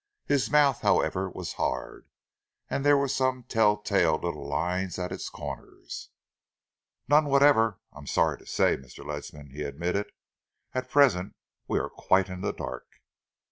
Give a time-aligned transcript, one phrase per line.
[0.25, 2.07] His mouth, however, was hard,
[2.71, 6.09] and there were some tell tale little lines at its corners.
[7.07, 9.05] "None whatever, I am sorry to say, Mr.
[9.05, 10.07] Ledsam," he admitted.
[10.73, 11.35] "At present
[11.67, 12.87] we are quite in the dark."